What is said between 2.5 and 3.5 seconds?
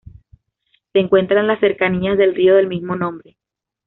del mismo nombre.